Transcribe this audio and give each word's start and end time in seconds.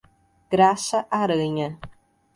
Graça 0.49 1.05
Aranha 1.11 1.77